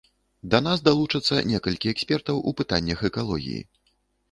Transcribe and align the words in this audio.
Да 0.53 0.61
нас 0.67 0.81
далучацца 0.87 1.43
некалькі 1.51 1.93
экспертаў 1.95 2.41
у 2.51 2.57
пытаннях 2.63 3.07
экалогіі. 3.13 3.63